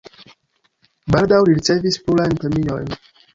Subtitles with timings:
[1.15, 2.91] Baldaŭ li ricevis plurajn premiojn.